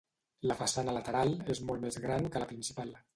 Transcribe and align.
La 0.51 0.55
façana 0.61 0.95
lateral 0.95 1.35
és 1.55 1.61
molt 1.69 1.83
més 1.85 1.99
gran 2.07 2.25
que 2.37 2.43
la 2.45 2.49
principal. 2.53 2.95